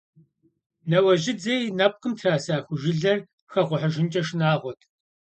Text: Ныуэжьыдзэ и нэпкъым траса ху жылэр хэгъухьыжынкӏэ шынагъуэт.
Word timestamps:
Ныуэжьыдзэ 0.89 1.53
и 1.65 1.69
нэпкъым 1.77 2.13
траса 2.19 2.55
ху 2.65 2.73
жылэр 2.81 3.19
хэгъухьыжынкӏэ 3.51 4.21
шынагъуэт. 4.27 4.79